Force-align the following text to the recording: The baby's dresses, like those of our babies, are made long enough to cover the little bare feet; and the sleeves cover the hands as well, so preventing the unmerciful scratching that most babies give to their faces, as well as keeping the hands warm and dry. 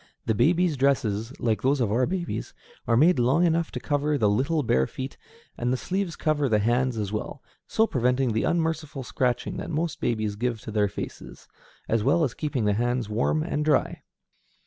The 0.25 0.33
baby's 0.33 0.77
dresses, 0.77 1.31
like 1.39 1.61
those 1.61 1.79
of 1.79 1.91
our 1.91 2.07
babies, 2.07 2.55
are 2.87 2.97
made 2.97 3.19
long 3.19 3.45
enough 3.45 3.69
to 3.73 3.79
cover 3.79 4.17
the 4.17 4.31
little 4.31 4.63
bare 4.63 4.87
feet; 4.87 5.15
and 5.59 5.71
the 5.71 5.77
sleeves 5.77 6.15
cover 6.15 6.49
the 6.49 6.57
hands 6.57 6.97
as 6.97 7.11
well, 7.11 7.43
so 7.67 7.85
preventing 7.85 8.33
the 8.33 8.41
unmerciful 8.45 9.03
scratching 9.03 9.57
that 9.57 9.69
most 9.69 9.99
babies 10.01 10.35
give 10.35 10.59
to 10.61 10.71
their 10.71 10.87
faces, 10.87 11.47
as 11.87 12.03
well 12.03 12.23
as 12.23 12.33
keeping 12.33 12.65
the 12.65 12.73
hands 12.73 13.09
warm 13.09 13.43
and 13.43 13.63
dry. 13.63 14.01